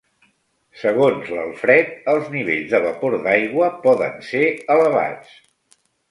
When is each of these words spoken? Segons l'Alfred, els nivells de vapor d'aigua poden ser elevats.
Segons 0.83 1.27
l'Alfred, 1.33 1.91
els 2.13 2.31
nivells 2.35 2.71
de 2.75 2.79
vapor 2.85 3.17
d'aigua 3.27 3.67
poden 3.83 4.17
ser 4.31 4.41
elevats. 4.77 5.37